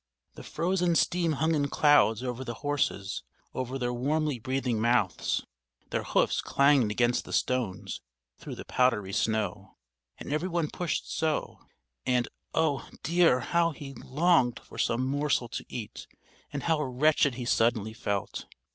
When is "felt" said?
17.93-18.47